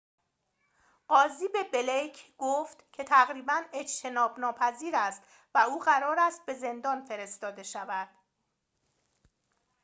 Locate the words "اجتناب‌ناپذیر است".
3.73-5.21